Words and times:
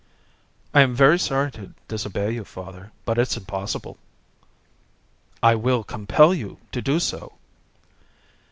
"I 0.73 0.81
am 0.81 0.95
very 0.95 1.19
sorry 1.19 1.51
to 1.51 1.75
disobey 1.87 2.31
you, 2.31 2.43
father, 2.43 2.91
but 3.05 3.19
it 3.19 3.27
is 3.29 3.37
impossible." 3.37 3.99
"I 5.43 5.53
will 5.53 5.83
compel 5.83 6.33
you 6.33 6.57
to 6.71 6.81
do 6.81 6.99
so." 6.99 7.33